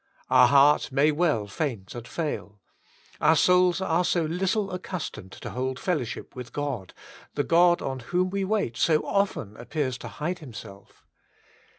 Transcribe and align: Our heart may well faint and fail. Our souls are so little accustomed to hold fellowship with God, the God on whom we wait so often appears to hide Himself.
Our 0.31 0.47
heart 0.47 0.91
may 0.91 1.11
well 1.11 1.45
faint 1.45 1.93
and 1.93 2.07
fail. 2.07 2.59
Our 3.19 3.35
souls 3.35 3.81
are 3.81 4.03
so 4.03 4.23
little 4.25 4.71
accustomed 4.71 5.31
to 5.33 5.51
hold 5.51 5.77
fellowship 5.77 6.35
with 6.35 6.53
God, 6.53 6.95
the 7.35 7.43
God 7.43 7.83
on 7.83 7.99
whom 7.99 8.31
we 8.31 8.43
wait 8.43 8.77
so 8.77 9.05
often 9.05 9.55
appears 9.57 9.99
to 9.99 10.07
hide 10.07 10.39
Himself. 10.39 11.05